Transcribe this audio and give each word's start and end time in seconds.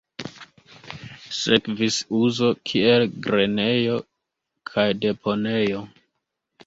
Sekvis 1.39 1.97
uzo 2.21 2.49
kiel 2.71 3.05
grenejo 3.29 3.99
kaj 4.71 4.87
deponejo. 5.05 5.89